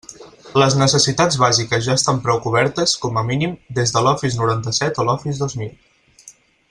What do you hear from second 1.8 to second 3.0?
ja estan prou cobertes,